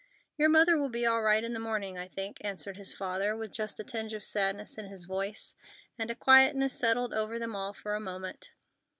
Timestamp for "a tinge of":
3.79-4.23